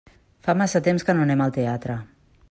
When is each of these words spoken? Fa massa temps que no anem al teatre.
Fa 0.45 0.55
massa 0.61 0.81
temps 0.87 1.05
que 1.09 1.15
no 1.19 1.25
anem 1.27 1.43
al 1.47 1.53
teatre. 1.59 1.99